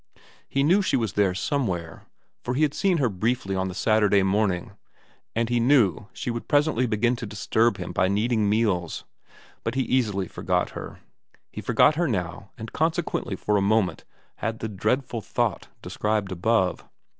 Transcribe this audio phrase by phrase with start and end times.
[0.49, 2.07] He knew she was there somewhere,
[2.43, 4.71] for he had seen her briefly on the Saturday morning,
[5.35, 9.03] and he knew she would presently begin to disturb him by needing meals,
[9.63, 11.01] but he easily forgot her.
[11.51, 14.03] He forgot her now, and consequently for a moment
[14.37, 16.83] had the dreadful thought described above.